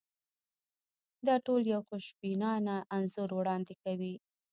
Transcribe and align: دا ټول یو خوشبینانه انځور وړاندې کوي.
دا 1.27 1.35
ټول 1.45 1.61
یو 1.73 1.81
خوشبینانه 1.87 2.75
انځور 2.95 3.29
وړاندې 3.35 3.73
کوي. 3.83 4.15